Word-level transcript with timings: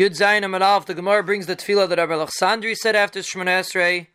Yud 0.00 0.18
Zayin 0.18 0.44
Amarav, 0.44 0.86
the 0.86 0.94
Gemara 0.94 1.22
brings 1.22 1.44
the 1.44 1.54
tefillah 1.54 1.86
that 1.86 1.98
Rabbi 1.98 2.14
Alexandri 2.14 2.74
said 2.74 2.96
after 2.96 3.20
Shemona 3.20 3.60
Esrei, 3.60 4.06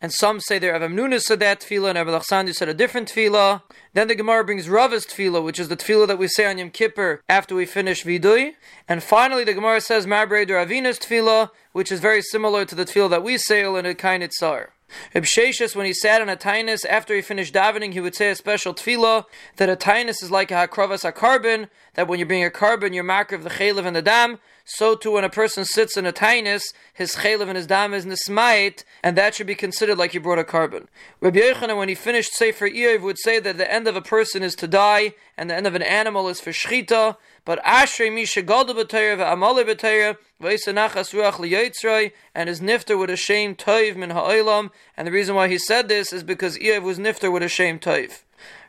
and 0.00 0.10
some 0.10 0.40
say 0.40 0.58
that 0.58 0.66
Rav 0.66 0.80
Amnuna 0.80 1.20
said 1.20 1.40
that 1.40 1.60
tefillah, 1.60 1.90
and 1.90 1.98
Rabbi 1.98 2.10
Alexandri 2.10 2.54
said 2.54 2.70
a 2.70 2.72
different 2.72 3.12
tefillah. 3.12 3.60
Then 3.92 4.08
the 4.08 4.14
Gemara 4.14 4.46
brings 4.46 4.66
Rava's 4.66 5.04
tefillah, 5.04 5.44
which 5.44 5.60
is 5.60 5.68
the 5.68 5.76
tefillah 5.76 6.06
that 6.06 6.16
we 6.16 6.26
say 6.26 6.46
on 6.46 6.56
Yom 6.56 6.70
Kippur 6.70 7.20
after 7.28 7.54
we 7.54 7.66
finish 7.66 8.02
Vidui. 8.02 8.54
And 8.88 9.02
finally, 9.02 9.44
the 9.44 9.52
Gemara 9.52 9.82
says 9.82 10.06
Marbrei 10.06 10.46
Ravina's 10.46 10.98
tefillah, 10.98 11.50
which 11.72 11.92
is 11.92 12.00
very 12.00 12.22
similar 12.22 12.64
to 12.64 12.74
the 12.74 12.86
tefillah 12.86 13.10
that 13.10 13.22
we 13.22 13.36
say 13.36 13.60
in 13.60 13.84
a 13.84 13.94
kind 13.94 14.22
Sheshes, 14.22 15.76
when 15.76 15.84
he 15.84 15.92
sat 15.92 16.22
on 16.22 16.30
a 16.30 16.36
tainus, 16.36 16.86
after 16.86 17.14
he 17.14 17.20
finished 17.20 17.52
davening, 17.52 17.92
he 17.92 18.00
would 18.00 18.14
say 18.14 18.30
a 18.30 18.34
special 18.36 18.72
tefillah 18.72 19.26
that 19.56 19.68
a 19.68 19.76
tainus 19.76 20.22
is 20.22 20.30
like 20.30 20.50
a 20.50 20.54
hakrovas 20.66 21.04
a 21.04 21.12
korban, 21.12 21.68
that 21.92 22.08
when 22.08 22.18
you 22.18 22.24
bring 22.24 22.42
a 22.42 22.48
korban, 22.48 22.94
you're 22.94 23.04
of 23.34 23.44
the 23.44 23.50
chaylev 23.50 23.84
and 23.84 23.96
the 23.96 24.00
dam. 24.00 24.38
So 24.68 24.96
too, 24.96 25.12
when 25.12 25.22
a 25.22 25.30
person 25.30 25.64
sits 25.64 25.96
in 25.96 26.06
a 26.06 26.12
tainus, 26.12 26.74
his 26.92 27.14
chaylev 27.14 27.46
and 27.46 27.56
his 27.56 27.68
dam 27.68 27.94
is 27.94 28.04
nismait, 28.04 28.82
and 29.00 29.16
that 29.16 29.36
should 29.36 29.46
be 29.46 29.54
considered 29.54 29.96
like 29.96 30.10
he 30.10 30.18
brought 30.18 30.40
a 30.40 30.44
korban. 30.44 30.88
Rabbi 31.20 31.38
Yochanan, 31.38 31.76
when 31.76 31.88
he 31.88 31.94
finished 31.94 32.32
Sefer 32.32 32.68
Eiv, 32.68 33.00
would 33.02 33.16
say 33.16 33.38
that 33.38 33.58
the 33.58 33.72
end 33.72 33.86
of 33.86 33.94
a 33.94 34.02
person 34.02 34.42
is 34.42 34.56
to 34.56 34.66
die, 34.66 35.14
and 35.38 35.48
the 35.48 35.54
end 35.54 35.68
of 35.68 35.76
an 35.76 35.82
animal 35.82 36.28
is 36.28 36.40
for 36.40 36.50
shchita. 36.50 37.16
But 37.44 37.62
Ashrei 37.62 38.12
Misha 38.12 38.42
Gadol 38.42 38.74
B'Torah 38.74 39.18
Ve'amale 39.18 39.64
B'Torah 39.64 40.16
V'Yisanachas 40.42 41.14
Ruach 41.14 41.34
Liyotzroi 41.34 42.10
and 42.34 42.48
his 42.48 42.60
nifter 42.60 42.98
with 42.98 43.08
a 43.08 43.16
shame 43.16 43.54
Toiv 43.54 43.94
Min 43.94 44.10
Ha'olam. 44.10 44.70
And 44.96 45.06
the 45.06 45.12
reason 45.12 45.36
why 45.36 45.46
he 45.46 45.58
said 45.58 45.86
this 45.86 46.12
is 46.12 46.24
because 46.24 46.58
Eiv 46.58 46.82
was 46.82 46.98
nifter 46.98 47.32
with 47.32 47.44
a 47.44 47.48
shame 47.48 47.78
Toiv. 47.78 48.22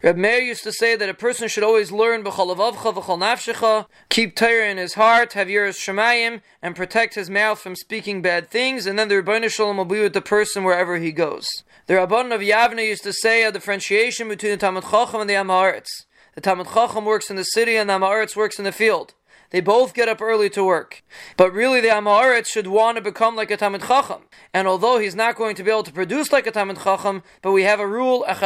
Reb 0.03 0.15
Meir 0.15 0.39
used 0.39 0.63
to 0.63 0.71
say 0.71 0.95
that 0.95 1.09
a 1.09 1.13
person 1.13 1.47
should 1.47 1.63
always 1.63 1.91
learn 1.91 2.23
b'chol 2.23 2.55
avavcha 2.55 2.93
v'chol 2.93 3.19
nafshecha, 3.19 3.87
keep 4.09 4.35
Torah 4.35 4.69
in 4.69 4.77
his 4.77 4.93
heart, 4.93 5.33
have 5.33 5.47
yiras 5.47 5.79
shemayim, 5.79 6.41
and 6.61 6.75
protect 6.75 7.15
his 7.15 7.29
mouth 7.29 7.59
from 7.59 7.75
speaking 7.75 8.21
bad 8.21 8.49
things, 8.49 8.85
and 8.85 8.97
then 8.97 9.07
the 9.07 9.15
Ribbono 9.15 9.49
Shel 9.49 9.67
Olam 9.67 9.77
will 9.77 9.85
be 9.85 10.01
with 10.01 10.13
the 10.13 10.21
person 10.21 10.63
wherever 10.63 10.97
he 10.97 11.11
goes. 11.11 11.47
The 11.87 11.95
Rabban 11.95 12.33
of 12.33 12.41
Yavne 12.41 12.85
used 12.85 13.03
to 13.03 13.13
say 13.13 13.43
a 13.43 13.51
differentiation 13.51 14.27
between 14.27 14.51
the 14.51 14.57
Talmud 14.57 14.83
Chacham 14.83 15.21
and 15.21 15.29
the 15.29 15.35
Amaretz. 15.35 15.87
The 16.35 16.41
Talmud 16.41 16.67
Chacham 16.67 17.05
works 17.05 17.29
in 17.29 17.35
the 17.35 17.43
city 17.43 17.75
and 17.75 17.89
the 17.89 17.93
Amaretz 17.93 18.35
works 18.35 18.59
in 18.59 18.65
the 18.65 18.71
field. 18.71 19.13
They 19.49 19.61
both 19.61 19.93
get 19.93 20.09
up 20.09 20.21
early 20.21 20.49
to 20.51 20.63
work. 20.63 21.03
But 21.37 21.53
really, 21.53 21.79
the 21.79 21.87
Amaretz 21.87 22.47
should 22.47 22.67
want 22.67 22.97
to 22.97 23.01
become 23.01 23.35
like 23.35 23.49
a 23.51 23.57
Talmud 23.57 23.81
Chacham. 23.81 24.23
And 24.53 24.67
although 24.67 24.99
he's 24.99 25.15
not 25.15 25.35
going 25.35 25.55
to 25.55 25.63
be 25.63 25.71
able 25.71 25.83
to 25.83 25.91
produce 25.91 26.33
like 26.33 26.47
a 26.47 26.51
Talmud 26.51 26.79
Chacham, 26.83 27.23
but 27.41 27.53
we 27.53 27.63
have 27.63 27.79
a 27.79 27.87
rule, 27.87 28.25
as 28.27 28.41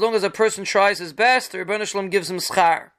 long 0.00 0.14
as 0.14 0.22
a 0.22 0.30
person 0.30 0.64
tries 0.64 0.98
his 0.98 1.12
best, 1.12 1.52
the 1.52 1.58
Ribbono 1.58 1.86
Shel 1.86 2.02
Olam 2.02 2.10
gives 2.10 2.30
him 2.30 2.38
schar. 2.38 2.90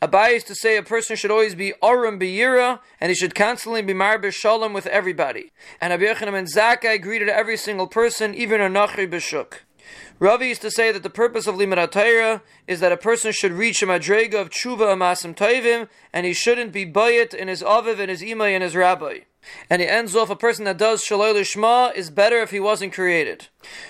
Abai 0.00 0.34
used 0.34 0.46
to 0.46 0.54
say 0.54 0.76
a 0.76 0.82
person 0.82 1.16
should 1.16 1.30
always 1.30 1.54
be 1.54 1.74
Aram 1.82 2.18
Biyira, 2.18 2.80
and 3.00 3.10
he 3.10 3.14
should 3.14 3.34
constantly 3.34 3.82
be 3.82 3.92
Marbe 3.92 4.32
Shalom 4.32 4.72
with 4.72 4.86
everybody. 4.86 5.52
And 5.80 5.92
Yochanan 5.92 6.32
ben 6.32 6.46
Zakkai 6.46 7.00
greeted 7.00 7.28
every 7.28 7.56
single 7.56 7.86
person, 7.86 8.34
even 8.34 8.60
a 8.60 8.68
Nachri 8.68 9.08
B'Shuk. 9.08 9.65
Ravi 10.18 10.48
used 10.48 10.62
to 10.62 10.70
say 10.70 10.92
that 10.92 11.02
the 11.02 11.10
purpose 11.10 11.46
of 11.46 11.56
Limud 11.56 11.90
Torah 11.90 12.40
is 12.66 12.80
that 12.80 12.90
a 12.90 12.96
person 12.96 13.32
should 13.32 13.52
reach 13.52 13.82
a 13.82 13.86
madrega 13.86 14.40
of 14.40 14.48
tshuva 14.48 14.96
amasim 14.96 15.34
toivim, 15.34 15.90
and 16.10 16.24
he 16.24 16.32
shouldn't 16.32 16.72
be 16.72 16.90
bayit 16.90 17.34
in 17.34 17.48
his 17.48 17.62
aviv 17.62 17.98
and 17.98 18.08
his 18.08 18.22
imay 18.22 18.52
and 18.52 18.62
his 18.62 18.74
rabbi. 18.74 19.20
And 19.68 19.82
he 19.82 19.88
ends 19.88 20.14
off 20.14 20.30
a 20.30 20.36
person 20.36 20.64
that 20.64 20.78
does 20.78 21.02
shaloi 21.02 21.34
lishma 21.34 21.94
is 21.94 22.10
better 22.10 22.40
if 22.40 22.50
he 22.50 22.60
wasn't 22.60 22.92
created. 22.92 23.48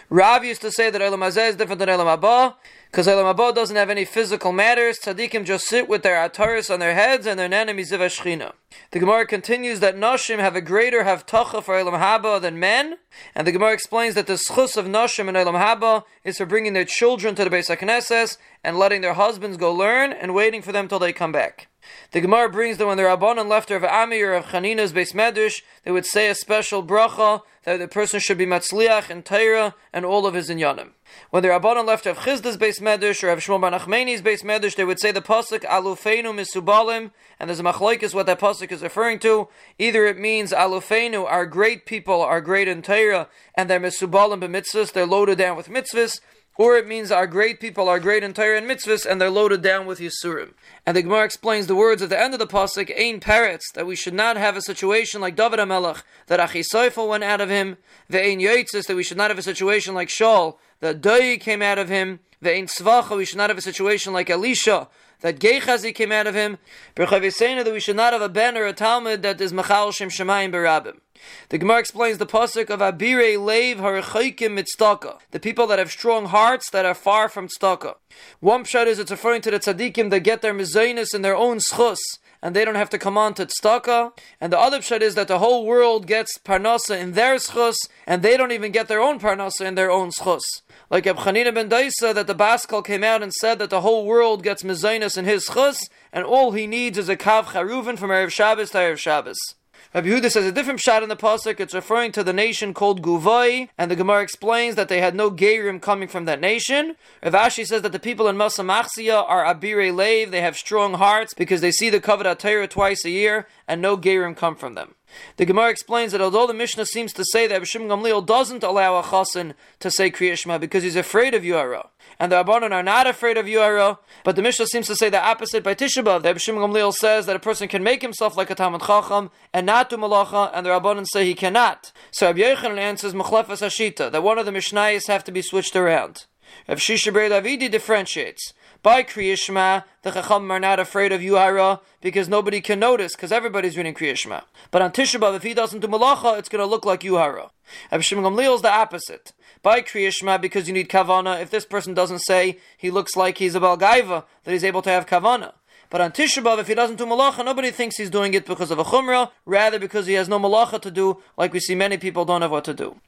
Rav 0.08 0.44
used 0.44 0.62
to 0.62 0.70
say 0.70 0.90
that 0.90 1.00
Olam 1.00 1.18
Hazeh 1.18 1.50
is 1.50 1.56
different 1.56 1.78
than 1.78 1.88
Olam 1.88 2.18
Haba, 2.18 2.54
because 2.90 3.06
Olam 3.06 3.34
Haba 3.34 3.54
doesn't 3.54 3.76
have 3.76 3.90
any 3.90 4.04
physical 4.04 4.52
matters. 4.52 4.98
Tzaddikim 4.98 5.44
just 5.44 5.66
sit 5.66 5.88
with 5.88 6.02
their 6.02 6.16
ataris 6.16 6.72
on 6.72 6.80
their 6.80 6.94
heads 6.94 7.26
and 7.26 7.38
their 7.38 7.52
enemies 7.52 7.92
of 7.92 8.00
The 8.00 8.52
Gemara 8.92 9.26
continues 9.26 9.80
that 9.80 9.96
Nashim 9.96 10.38
have 10.38 10.56
a 10.56 10.60
greater 10.60 11.02
havtacha 11.02 11.62
for 11.62 11.74
Olam 11.74 11.98
Haba 11.98 12.40
than 12.40 12.58
men, 12.58 12.96
and 13.34 13.46
the 13.46 13.52
Gemara 13.52 13.72
explains 13.72 14.14
that 14.14 14.26
the 14.26 14.34
schus 14.34 14.76
of 14.76 14.86
Nashim 14.86 15.28
and 15.28 15.36
Olam 15.36 15.60
Haba 15.60 16.04
is 16.24 16.38
for 16.38 16.46
bringing 16.46 16.72
their 16.72 16.84
children 16.84 17.34
to 17.34 17.44
the 17.44 17.50
Beis 17.50 17.74
HaKnesses 17.74 18.38
and 18.66 18.76
letting 18.76 19.00
their 19.00 19.14
husbands 19.14 19.56
go 19.56 19.72
learn 19.72 20.12
and 20.12 20.34
waiting 20.34 20.60
for 20.60 20.72
them 20.72 20.88
till 20.88 20.98
they 20.98 21.12
come 21.12 21.30
back. 21.30 21.68
The 22.10 22.20
Gemara 22.20 22.50
brings 22.50 22.78
that 22.78 22.86
when 22.88 22.96
the 22.96 23.04
Rabbanon 23.04 23.46
left 23.46 23.70
of 23.70 23.84
Ami 23.84 24.20
or 24.20 24.32
of 24.32 24.46
Chanina's 24.46 24.92
base 24.92 25.12
medrash, 25.12 25.62
they 25.84 25.92
would 25.92 26.04
say 26.04 26.28
a 26.28 26.34
special 26.34 26.82
bracha 26.82 27.42
that 27.62 27.76
the 27.76 27.86
person 27.86 28.18
should 28.18 28.38
be 28.38 28.44
matzliach 28.44 29.08
and 29.08 29.24
Torah 29.24 29.76
and 29.92 30.04
all 30.04 30.26
of 30.26 30.34
his 30.34 30.50
inyanim. 30.50 30.90
When 31.30 31.44
the 31.44 31.50
Rabbanon 31.50 31.86
left 31.86 32.06
of 32.06 32.18
Chisda's 32.18 32.56
base 32.56 32.80
medrash 32.80 33.22
or 33.22 33.28
of 33.28 33.38
Shmuel 33.38 33.60
Bar 33.60 33.70
Nachmani's 33.70 34.20
base 34.20 34.42
medrash, 34.42 34.74
they 34.74 34.84
would 34.84 34.98
say 34.98 35.12
the 35.12 35.22
pasuk 35.22 35.60
Alufeinu 35.60 36.34
misubalim, 36.34 37.12
and 37.38 37.48
there's 37.48 37.60
a 37.60 37.62
machlokes 37.62 38.14
what 38.14 38.26
that 38.26 38.40
pasuk 38.40 38.72
is 38.72 38.82
referring 38.82 39.20
to. 39.20 39.46
Either 39.78 40.06
it 40.06 40.18
means 40.18 40.50
Alufeinu, 40.50 41.24
our 41.24 41.46
great 41.46 41.86
people, 41.86 42.20
are 42.20 42.40
great 42.40 42.66
in 42.66 42.82
Torah, 42.82 43.28
and 43.54 43.70
they're 43.70 43.78
misubalim 43.78 44.40
b'mitzvahs, 44.40 44.92
they're 44.92 45.06
loaded 45.06 45.38
down 45.38 45.56
with 45.56 45.68
mitzvahs, 45.68 46.18
or 46.58 46.76
it 46.76 46.86
means 46.86 47.10
our 47.10 47.26
great 47.26 47.60
people 47.60 47.88
are 47.88 48.00
great 48.00 48.22
in 48.22 48.32
Torah 48.32 48.58
and 48.58 48.68
mitzvahs, 48.68 49.04
and 49.04 49.20
they're 49.20 49.30
loaded 49.30 49.62
down 49.62 49.86
with 49.86 50.00
Yisurim. 50.00 50.54
And 50.84 50.96
the 50.96 51.02
Gemara 51.02 51.24
explains 51.24 51.66
the 51.66 51.74
words 51.74 52.02
at 52.02 52.08
the 52.08 52.20
end 52.20 52.32
of 52.32 52.38
the 52.38 52.46
pasuk, 52.46 52.90
"Ein 52.98 53.20
peretz," 53.20 53.72
that 53.74 53.86
we 53.86 53.96
should 53.96 54.14
not 54.14 54.36
have 54.36 54.56
a 54.56 54.62
situation 54.62 55.20
like 55.20 55.36
David 55.36 55.58
Hamelach, 55.58 56.02
that 56.26 56.40
Achisoifel 56.40 57.08
went 57.08 57.24
out 57.24 57.40
of 57.40 57.48
him. 57.48 57.76
Ve'ein 58.10 58.40
Yoitzis, 58.40 58.86
that 58.86 58.96
we 58.96 59.02
should 59.02 59.16
not 59.16 59.30
have 59.30 59.38
a 59.38 59.42
situation 59.42 59.94
like 59.94 60.08
Shaul, 60.08 60.56
that 60.80 61.00
Doi 61.00 61.38
came 61.38 61.62
out 61.62 61.78
of 61.78 61.88
him. 61.88 62.20
Ve'ein 62.42 62.64
Tzvacha, 62.64 63.16
we 63.16 63.24
should 63.24 63.38
not 63.38 63.50
have 63.50 63.58
a 63.58 63.62
situation 63.62 64.12
like 64.12 64.28
Elisha, 64.28 64.88
that 65.20 65.38
Gechazi 65.38 65.94
came 65.94 66.12
out 66.12 66.26
of 66.26 66.34
him. 66.34 66.58
That 66.94 67.70
we 67.72 67.80
should 67.80 67.96
not 67.96 68.12
have 68.12 68.22
a 68.22 68.28
ben 68.28 68.56
or 68.56 68.66
a 68.66 68.72
Talmud 68.72 69.22
that 69.22 69.40
is 69.40 69.52
Machal 69.52 69.92
Shem 69.92 70.10
Shemayim 70.10 70.52
Berabim. 70.52 71.00
The 71.48 71.58
Gemara 71.58 71.78
explains 71.78 72.18
the 72.18 72.26
pasuk 72.26 72.70
of 72.70 72.80
Abire 72.80 73.36
Leiv 73.36 73.76
Harechaikim 73.76 74.58
Mitztaka, 74.58 75.18
the 75.30 75.40
people 75.40 75.66
that 75.66 75.78
have 75.78 75.90
strong 75.90 76.26
hearts 76.26 76.70
that 76.70 76.84
are 76.84 76.94
far 76.94 77.28
from 77.28 77.48
tztaka. 77.48 77.94
One 78.40 78.64
pshat 78.64 78.86
is 78.86 78.98
it's 78.98 79.10
referring 79.10 79.40
to 79.42 79.50
the 79.50 79.58
tzaddikim 79.58 80.10
that 80.10 80.20
get 80.20 80.42
their 80.42 80.54
mizainis 80.54 81.14
in 81.14 81.22
their 81.22 81.36
own 81.36 81.58
schus, 81.58 81.98
and 82.42 82.54
they 82.54 82.64
don't 82.64 82.74
have 82.74 82.90
to 82.90 82.98
come 82.98 83.18
on 83.18 83.34
to 83.34 83.46
tztaka. 83.46 84.12
And 84.40 84.52
the 84.52 84.58
other 84.58 84.78
pshat 84.78 85.00
is 85.00 85.14
that 85.16 85.28
the 85.28 85.38
whole 85.38 85.66
world 85.66 86.06
gets 86.06 86.38
parnasa 86.38 86.98
in 86.98 87.12
their 87.12 87.36
schus, 87.36 87.76
and 88.06 88.22
they 88.22 88.36
don't 88.36 88.52
even 88.52 88.72
get 88.72 88.88
their 88.88 89.00
own 89.00 89.18
parnasa 89.18 89.62
in 89.62 89.74
their 89.74 89.90
own 89.90 90.10
schus. 90.10 90.42
Like 90.88 91.04
Abchanina 91.04 91.52
ben 91.52 91.68
Daisa, 91.68 92.14
that 92.14 92.28
the 92.28 92.34
Bas 92.34 92.64
Kol 92.66 92.82
came 92.82 93.02
out 93.02 93.22
and 93.22 93.32
said 93.32 93.58
that 93.58 93.70
the 93.70 93.80
whole 93.80 94.06
world 94.06 94.42
gets 94.42 94.62
mizainis 94.62 95.18
in 95.18 95.24
his 95.24 95.48
schus, 95.48 95.88
and 96.12 96.24
all 96.24 96.52
he 96.52 96.66
needs 96.66 96.96
is 96.96 97.08
a 97.08 97.16
kav 97.16 97.46
charuvin 97.46 97.98
from 97.98 98.10
Erev 98.10 98.30
Shabbos 98.30 98.70
to 98.70 98.78
Erev 98.78 98.98
Shabbos. 98.98 99.55
Rabbi 99.96 100.08
Yehuda 100.08 100.30
says 100.30 100.44
a 100.44 100.52
different 100.52 100.80
shot 100.80 101.02
in 101.02 101.08
the 101.08 101.16
pasuk. 101.16 101.58
It's 101.58 101.72
referring 101.72 102.12
to 102.12 102.22
the 102.22 102.34
nation 102.34 102.74
called 102.74 103.00
Guvai, 103.00 103.70
and 103.78 103.90
the 103.90 103.96
Gemara 103.96 104.22
explains 104.22 104.74
that 104.74 104.90
they 104.90 105.00
had 105.00 105.14
no 105.14 105.30
Gerim 105.30 105.80
coming 105.80 106.06
from 106.06 106.26
that 106.26 106.38
nation. 106.38 106.96
Rav 107.24 107.32
Ashi 107.32 107.64
says 107.64 107.80
that 107.80 107.92
the 107.92 107.98
people 107.98 108.28
in 108.28 108.36
Masamachsia 108.36 109.24
are 109.26 109.46
Abire 109.46 109.96
Lev. 109.96 110.32
They 110.32 110.42
have 110.42 110.58
strong 110.58 110.92
hearts 110.92 111.32
because 111.32 111.62
they 111.62 111.70
see 111.70 111.88
the 111.88 111.98
Kavod 111.98 112.38
Torah 112.38 112.68
twice 112.68 113.06
a 113.06 113.10
year, 113.10 113.48
and 113.66 113.80
no 113.80 113.96
Gerim 113.96 114.36
come 114.36 114.54
from 114.54 114.74
them. 114.74 114.96
The 115.36 115.44
Gemara 115.44 115.70
explains 115.70 116.12
that 116.12 116.20
although 116.20 116.46
the 116.46 116.54
Mishnah 116.54 116.86
seems 116.86 117.12
to 117.14 117.24
say 117.24 117.46
that 117.46 117.62
Bishim 117.62 117.86
Gamliel 117.86 118.24
doesn't 118.24 118.62
allow 118.62 118.98
a 118.98 119.02
chassan 119.02 119.54
to 119.80 119.90
say 119.90 120.10
Kriyashma 120.10 120.58
because 120.60 120.82
he's 120.82 120.96
afraid 120.96 121.34
of 121.34 121.42
Yuhara, 121.42 121.88
and 122.18 122.32
the 122.32 122.36
Rabbanon 122.36 122.72
are 122.72 122.82
not 122.82 123.06
afraid 123.06 123.36
of 123.36 123.46
Yuhara, 123.46 123.98
but 124.24 124.36
the 124.36 124.42
Mishnah 124.42 124.66
seems 124.66 124.86
to 124.88 124.96
say 124.96 125.08
the 125.08 125.22
opposite 125.22 125.62
by 125.62 125.74
Tisha 125.74 126.02
B'Av. 126.02 126.22
The 126.22 126.34
Bishim 126.34 126.56
Gamliel 126.56 126.92
says 126.92 127.26
that 127.26 127.36
a 127.36 127.40
person 127.40 127.68
can 127.68 127.82
make 127.82 128.02
himself 128.02 128.36
like 128.36 128.50
a 128.50 128.54
Talmud 128.54 128.82
Chacham 128.82 129.30
and 129.52 129.66
not 129.66 129.90
do 129.90 129.96
Malacha, 129.96 130.50
and 130.52 130.66
the 130.66 130.70
Rabbanon 130.70 131.06
say 131.06 131.24
he 131.24 131.34
cannot. 131.34 131.92
So 132.10 132.26
Rabbi 132.26 132.40
Yochanan 132.40 132.78
answers 132.78 133.14
Machlefas 133.14 133.62
Hashita, 133.62 134.10
that 134.10 134.22
one 134.22 134.38
of 134.38 134.46
the 134.46 134.52
Mishnayos 134.52 135.06
have 135.08 135.24
to 135.24 135.32
be 135.32 135.42
switched 135.42 135.76
around. 135.76 136.26
Rav 136.68 136.78
Shisha 136.78 137.12
Davidi 137.12 137.70
differentiates. 137.70 138.52
By 138.86 139.02
Kriyashma, 139.02 139.82
the 140.02 140.12
Chacham 140.12 140.48
are 140.48 140.60
not 140.60 140.78
afraid 140.78 141.10
of 141.10 141.20
Yuhara 141.20 141.80
because 142.00 142.28
nobody 142.28 142.60
can 142.60 142.78
notice 142.78 143.16
because 143.16 143.32
everybody's 143.32 143.76
reading 143.76 143.94
Kriyashma. 143.94 144.44
But 144.70 144.80
on 144.80 144.92
Tisha 144.92 145.18
B'Av, 145.18 145.34
if 145.34 145.42
he 145.42 145.54
doesn't 145.54 145.80
do 145.80 145.88
Malacha, 145.88 146.38
it's 146.38 146.48
going 146.48 146.62
to 146.62 146.70
look 146.70 146.84
like 146.84 147.00
Yuhara. 147.00 147.50
Abishim 147.90 148.18
Gamliel 148.18 148.54
is 148.54 148.62
the 148.62 148.72
opposite. 148.72 149.32
By 149.60 149.82
Kriyashma, 149.82 150.40
because 150.40 150.68
you 150.68 150.72
need 150.72 150.88
Kavana, 150.88 151.42
if 151.42 151.50
this 151.50 151.66
person 151.66 151.94
doesn't 151.94 152.20
say 152.20 152.60
he 152.78 152.92
looks 152.92 153.16
like 153.16 153.38
he's 153.38 153.56
a 153.56 153.60
Balgaiva, 153.60 154.22
that 154.44 154.52
he's 154.52 154.62
able 154.62 154.82
to 154.82 154.90
have 154.90 155.04
Kavana. 155.04 155.54
But 155.90 156.00
on 156.00 156.12
Tisha 156.12 156.40
B'Av, 156.40 156.60
if 156.60 156.68
he 156.68 156.76
doesn't 156.76 156.94
do 156.94 157.06
malacha, 157.06 157.44
nobody 157.44 157.72
thinks 157.72 157.96
he's 157.96 158.08
doing 158.08 158.34
it 158.34 158.46
because 158.46 158.70
of 158.70 158.78
a 158.78 158.84
chumrah, 158.84 159.32
rather 159.44 159.80
because 159.80 160.06
he 160.06 160.12
has 160.12 160.28
no 160.28 160.38
malacha 160.38 160.80
to 160.82 160.92
do, 160.92 161.20
like 161.36 161.52
we 161.52 161.58
see 161.58 161.74
many 161.74 161.98
people 161.98 162.24
don't 162.24 162.42
have 162.42 162.52
what 162.52 162.64
to 162.66 162.72
do. 162.72 163.00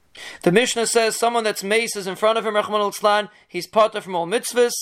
The 0.43 0.51
Mishnah 0.51 0.87
says 0.87 1.15
someone 1.15 1.45
that's 1.45 1.63
mace 1.63 1.95
is 1.95 2.05
in 2.05 2.17
front 2.17 2.37
of 2.37 2.45
him, 2.45 2.55
Rahman 2.55 2.81
al 2.81 3.29
he's 3.47 3.65
part 3.65 4.03
from 4.03 4.13
all 4.13 4.27
mitzvahs. 4.27 4.73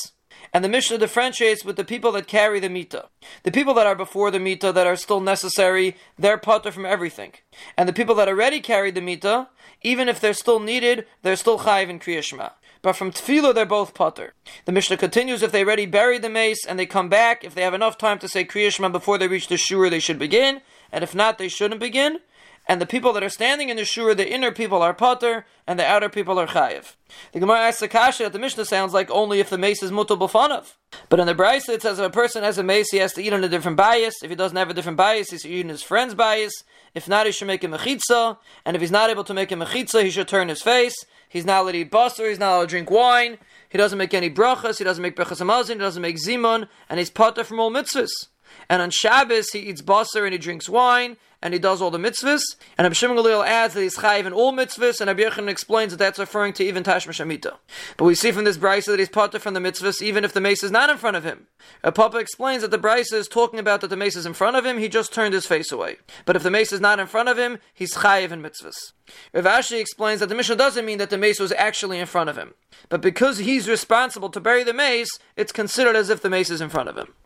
And 0.54 0.64
the 0.64 0.70
Mishnah 0.70 0.98
differentiates 0.98 1.66
with 1.66 1.76
the 1.76 1.84
people 1.84 2.12
that 2.14 2.28
carry 2.28 2.60
the 2.60 2.70
mita. 2.70 3.10
The 3.44 3.52
people 3.52 3.74
that 3.76 3.88
are 3.88 3.96
before 3.96 4.32
the 4.32 4.40
mita 4.40 4.72
that 4.72 4.88
are 4.88 4.96
still 4.96 5.20
necessary, 5.20 5.96
they're 6.18 6.38
potter 6.38 6.72
from 6.72 6.86
everything. 6.86 7.34
And 7.78 7.88
the 7.88 7.94
people 7.94 8.16
that 8.16 8.28
already 8.28 8.60
carry 8.60 8.92
the 8.92 9.02
mita, 9.02 9.50
even 9.82 10.10
if 10.10 10.20
they're 10.20 10.34
still 10.34 10.60
needed, 10.60 11.06
they're 11.22 11.36
still 11.36 11.60
chayiv 11.60 11.90
in 11.90 12.00
kriyashma. 12.00 12.52
but 12.82 12.94
from 12.94 13.12
tefillah 13.12 13.54
they're 13.54 13.66
both 13.66 13.94
putter. 13.94 14.34
The 14.66 14.72
Mishnah 14.72 14.98
continues: 14.98 15.42
if 15.42 15.52
they 15.52 15.64
already 15.64 15.86
buried 15.86 16.22
the 16.22 16.30
mace 16.30 16.66
and 16.66 16.80
they 16.80 16.86
come 16.86 17.10
back, 17.10 17.44
if 17.44 17.54
they 17.54 17.64
have 17.64 17.74
enough 17.74 17.98
time 17.98 18.20
to 18.20 18.30
say 18.30 18.46
Kriya 18.46 18.72
Shema 18.72 18.90
before 18.90 19.18
they 19.18 19.28
reach 19.28 19.48
the 19.48 19.58
shur, 19.58 19.90
they 19.90 20.00
should 20.00 20.20
begin, 20.20 20.62
and 20.92 21.04
if 21.04 21.14
not, 21.14 21.38
they 21.38 21.50
shouldn't 21.50 21.82
begin 21.82 22.20
and 22.68 22.82
the 22.82 22.86
people 22.86 23.14
that 23.14 23.24
are 23.24 23.30
standing 23.30 23.70
in 23.70 23.78
the 23.78 23.86
shur, 23.86 24.14
the 24.14 24.30
inner 24.30 24.52
people 24.52 24.82
are 24.82 24.94
potter, 24.94 25.46
and 25.66 25.80
the 25.80 25.86
outer 25.86 26.10
people 26.10 26.38
are 26.38 26.48
chayiv. 26.48 26.96
The 27.32 27.40
Gemara 27.40 27.62
asks 27.62 27.80
the 27.80 27.88
kasha 27.88 28.24
that 28.24 28.34
the 28.34 28.40
Mishnah 28.40 28.66
sounds 28.66 28.94
like 28.94 29.10
only 29.10 29.40
if 29.40 29.50
the 29.50 29.58
mace 29.58 29.82
is 29.82 29.92
mutal 29.92 30.18
b'fanav. 30.18 30.74
But 31.08 31.20
in 31.20 31.28
the 31.28 31.36
Brisa 31.36 31.70
it 31.70 31.82
says 31.82 32.00
if 32.00 32.06
a 32.06 32.10
person 32.10 32.44
has 32.44 32.58
a 32.58 32.64
mace, 32.64 32.92
he 32.92 32.98
has 32.98 33.14
to 33.14 33.24
eat 33.24 33.32
on 33.32 33.44
a 33.44 33.50
different 33.50 33.78
bias. 33.78 34.16
If 34.22 34.30
he 34.30 34.36
doesn't 34.36 34.58
have 34.58 34.70
a 34.70 34.74
different 34.74 34.98
bias, 34.98 35.30
he's 35.30 35.46
eating 35.46 35.70
his 35.70 35.82
friend's 35.82 36.14
bias. 36.14 36.54
If 36.94 37.08
not, 37.08 37.26
he 37.26 37.32
should 37.32 37.48
make 37.48 37.64
a 37.64 37.68
mechitza. 37.68 38.38
And 38.66 38.76
if 38.76 38.82
he's 38.82 38.92
not 38.92 39.10
able 39.10 39.24
to 39.24 39.34
make 39.34 39.52
a 39.52 39.56
mechitza, 39.56 40.04
he 40.04 40.10
should 40.10 40.28
turn 40.28 40.50
his 40.50 40.62
face. 40.62 40.96
He's 41.30 41.46
not 41.46 41.62
allowed 41.62 41.74
to 41.74 41.78
eat 41.80 41.92
basar, 41.92 42.30
he's 42.30 42.40
not 42.40 42.54
allowed 42.54 42.62
to 42.64 42.68
drink 42.68 42.90
wine. 42.90 43.38
He 43.70 43.78
doesn't 43.78 43.98
make 43.98 44.14
any 44.14 44.30
brachas, 44.30 44.78
he 44.78 44.84
doesn't 44.84 45.02
make 45.02 45.16
brachas 45.16 45.42
amazin, 45.42 45.74
he 45.74 45.80
doesn't 45.80 46.02
make 46.02 46.18
zimun, 46.18 46.70
and 46.90 47.00
he's 47.00 47.10
potter 47.10 47.44
from 47.44 47.60
all 47.60 47.72
mitzvahs. 47.72 48.28
And 48.70 48.82
on 48.82 48.92
Shabbos, 48.92 49.52
he 49.52 49.60
eats 49.60 49.82
basar 49.82 50.24
and 50.24 50.32
he 50.32 50.38
drinks 50.38 50.70
wine, 50.70 51.18
and 51.42 51.54
he 51.54 51.60
does 51.60 51.82
all 51.82 51.92
the 51.92 51.98
mitzvahs. 51.98 52.42
And 52.78 52.86
Rabbi 52.86 52.96
Gamliel 52.96 53.46
adds 53.46 53.74
that 53.74 53.82
he's 53.82 53.98
chayiv 53.98 54.26
in 54.26 54.34
all 54.34 54.54
mitzvahs, 54.54 55.02
and 55.02 55.08
Rabbi 55.08 55.50
explains 55.50 55.92
that 55.92 55.98
that's 55.98 56.20
referring 56.20 56.54
to 56.54 56.64
even 56.64 56.84
Tashmish 56.84 57.20
Amita. 57.20 57.56
But 57.98 58.06
we 58.06 58.16
see 58.16 58.32
from 58.32 58.44
this 58.46 58.58
brisa 58.58 58.88
that 58.88 59.00
he's 59.00 59.10
potter 59.10 59.40
from 59.40 59.54
the 59.54 59.60
mitzvahs, 59.60 60.02
even 60.02 60.24
if 60.24 60.34
the 60.34 60.42
mace 60.42 60.64
is 60.64 60.72
not 60.72 60.90
in 60.90 60.98
front 60.98 61.18
of 61.18 61.24
him. 61.24 61.48
A 61.84 61.92
Papa 61.92 62.18
explains 62.18 62.62
that 62.62 62.72
the 62.72 62.80
brisa 62.80 63.14
is 63.14 63.28
talking 63.28 63.60
about 63.60 63.82
that 63.82 63.90
the 63.90 63.98
mace 63.98 64.16
is 64.16 64.26
in 64.26 64.34
front 64.34 64.58
of 64.58 64.66
him, 64.66 64.78
he 64.78 64.90
just 64.90 65.14
turned 65.14 65.34
his 65.34 65.46
face 65.46 65.72
away. 65.72 65.98
But 66.26 66.36
if 66.36 66.44
the 66.44 66.52
mace 66.52 66.74
is 66.74 66.82
not 66.82 67.00
in 67.00 67.08
front 67.08 67.30
of 67.30 67.38
him, 67.38 67.60
he's 67.74 67.96
chayiv 67.96 68.32
in 68.32 68.42
mitzvahs. 68.42 68.94
Rav 69.34 69.46
Ashi 69.46 69.80
explains 69.80 70.20
that 70.20 70.28
the 70.28 70.36
Mishnah 70.36 70.56
doesn't 70.56 70.86
mean 70.86 70.98
that 70.98 71.10
the 71.10 71.18
mace 71.18 71.40
was 71.40 71.52
actually 71.54 72.00
in 72.00 72.06
front 72.06 72.30
of 72.30 72.38
him. 72.38 72.54
But 72.90 73.02
because 73.02 73.40
he's 73.40 73.70
responsible 73.70 74.30
to 74.30 74.40
bury 74.40 74.64
the 74.64 74.74
mace, 74.74 75.10
it's 75.36 75.52
considered 75.52 75.96
as 75.96 76.10
if 76.10 76.22
the 76.22 76.30
mace 76.30 76.50
is 76.50 76.62
in 76.62 76.70
front 76.70 76.90
of 76.90 76.98
him. 76.98 77.14